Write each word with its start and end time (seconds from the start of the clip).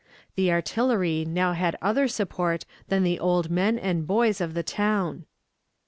The 0.33 0.51
artillery 0.51 1.25
now 1.25 1.53
had 1.53 1.77
other 1.79 2.07
support 2.07 2.65
than 2.87 3.03
the 3.03 3.19
old 3.19 3.51
men 3.51 3.77
and 3.77 4.07
boys 4.07 4.41
of 4.41 4.55
the 4.55 4.63
town. 4.63 5.25